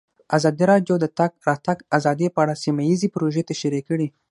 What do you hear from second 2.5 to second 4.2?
سیمه ییزې پروژې تشریح کړې.